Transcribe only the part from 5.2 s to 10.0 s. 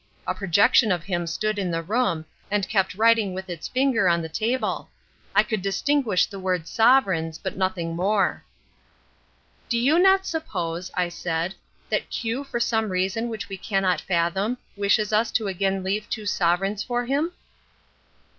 I could distinguish the word 'sovereigns,' but nothing more." "Do you